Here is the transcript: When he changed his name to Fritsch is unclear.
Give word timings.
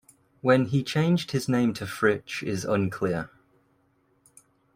When 0.41 0.65
he 0.65 0.81
changed 0.83 1.29
his 1.29 1.47
name 1.47 1.75
to 1.75 1.85
Fritsch 1.85 2.41
is 2.41 2.65
unclear. 2.65 3.29